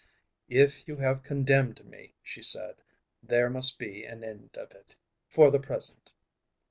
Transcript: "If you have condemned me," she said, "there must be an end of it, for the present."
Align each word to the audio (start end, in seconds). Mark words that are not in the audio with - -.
"If 0.49 0.87
you 0.87 0.95
have 0.95 1.21
condemned 1.21 1.85
me," 1.85 2.15
she 2.23 2.41
said, 2.41 2.77
"there 3.21 3.51
must 3.51 3.77
be 3.77 4.03
an 4.03 4.23
end 4.23 4.57
of 4.57 4.71
it, 4.71 4.95
for 5.27 5.51
the 5.51 5.59
present." 5.59 6.15